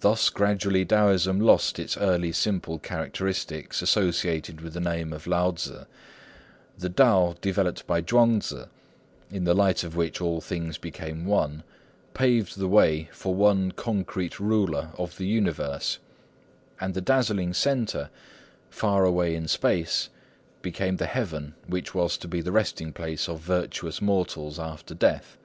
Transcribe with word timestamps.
Thus 0.00 0.28
gradually 0.28 0.84
Taoism 0.84 1.38
lost 1.38 1.78
its 1.78 1.96
early 1.96 2.32
simple 2.32 2.80
characteristics 2.80 3.80
associated 3.80 4.60
with 4.60 4.72
the 4.72 4.80
name 4.80 5.12
of 5.12 5.28
Lao 5.28 5.52
Tzŭ. 5.52 5.86
The 6.78 6.88
Tao 6.88 7.36
developed 7.40 7.86
by 7.86 8.00
Chuang 8.02 8.40
Tzŭ, 8.40 8.68
in 9.30 9.44
the 9.44 9.54
light 9.54 9.84
of 9.84 9.94
which 9.94 10.20
all 10.20 10.40
things 10.40 10.78
became 10.78 11.24
one, 11.26 11.62
paved 12.12 12.58
the 12.58 12.66
way 12.66 13.08
for 13.12 13.36
One 13.36 13.70
Concrete 13.70 14.40
Ruler 14.40 14.90
of 14.98 15.16
the 15.16 15.26
universe; 15.28 16.00
and 16.80 16.92
the 16.92 17.00
dazzling 17.00 17.54
centre, 17.54 18.10
far 18.68 19.04
away 19.04 19.36
in 19.36 19.46
space, 19.46 20.08
became 20.60 20.96
the 20.96 21.06
heaven 21.06 21.54
which 21.68 21.94
was 21.94 22.18
to 22.18 22.26
be 22.26 22.40
the 22.40 22.50
resting 22.50 22.92
place 22.92 23.28
of 23.28 23.38
virtuous 23.38 24.02
mortals 24.02 24.58
after 24.58 24.92
death. 24.92 25.36